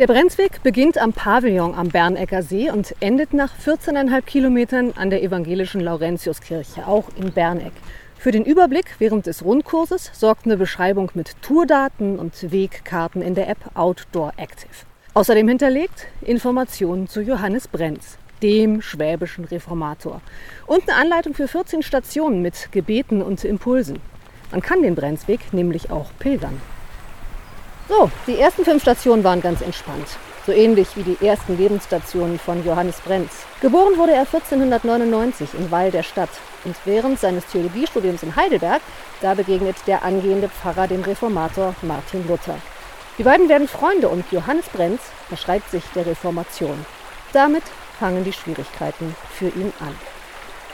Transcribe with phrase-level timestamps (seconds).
[0.00, 5.22] Der Brenzweg beginnt am Pavillon am Bernecker See und endet nach 14,5 Kilometern an der
[5.22, 7.70] evangelischen Laurentiuskirche, auch in Berneck.
[8.18, 13.48] Für den Überblick während des Rundkurses sorgt eine Beschreibung mit Tourdaten und Wegkarten in der
[13.48, 14.84] App Outdoor Active.
[15.14, 20.20] Außerdem hinterlegt Informationen zu Johannes Brenz, dem schwäbischen Reformator.
[20.66, 24.00] Und eine Anleitung für 14 Stationen mit Gebeten und Impulsen.
[24.50, 26.60] Man kann den Brenzweg nämlich auch pilgern.
[27.86, 30.08] So, die ersten fünf Stationen waren ganz entspannt.
[30.46, 33.30] So ähnlich wie die ersten Lebensstationen von Johannes Brenz.
[33.60, 36.30] Geboren wurde er 1499 in Weil der Stadt.
[36.64, 38.80] Und während seines Theologiestudiums in Heidelberg,
[39.20, 42.56] da begegnet der angehende Pfarrer dem Reformator Martin Luther.
[43.18, 46.86] Die beiden werden Freunde und Johannes Brenz verschreibt sich der Reformation.
[47.34, 47.64] Damit
[47.98, 49.94] fangen die Schwierigkeiten für ihn an.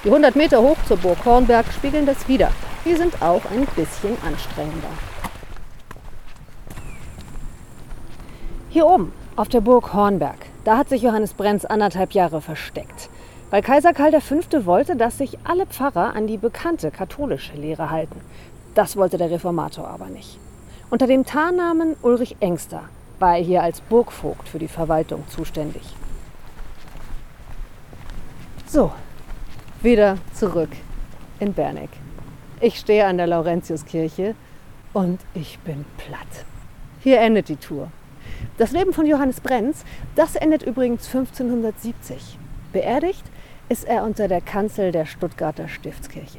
[0.05, 2.53] Die 100 Meter hoch zur Burg Hornberg spiegeln das wieder.
[2.85, 4.91] Die sind auch ein bisschen anstrengender.
[8.73, 13.11] Hier oben, auf der Burg Hornberg, da hat sich Johannes Brenz anderthalb Jahre versteckt.
[13.51, 14.65] Weil Kaiser Karl V.
[14.65, 18.21] wollte, dass sich alle Pfarrer an die bekannte katholische Lehre halten.
[18.77, 20.39] Das wollte der Reformator aber nicht.
[20.89, 22.85] Unter dem Tarnnamen Ulrich Engster
[23.19, 25.83] war er hier als Burgvogt für die Verwaltung zuständig.
[28.67, 28.93] So,
[29.83, 30.71] wieder zurück
[31.41, 31.91] in Berneck.
[32.61, 34.37] Ich stehe an der Laurentiuskirche
[34.93, 36.45] und ich bin platt.
[37.01, 37.91] Hier endet die Tour.
[38.59, 42.39] Das Leben von Johannes Brenz, das endet übrigens 1570.
[42.73, 43.25] Beerdigt
[43.69, 46.39] ist er unter der Kanzel der Stuttgarter Stiftskirche.